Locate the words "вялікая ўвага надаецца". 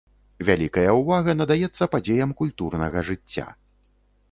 0.47-1.89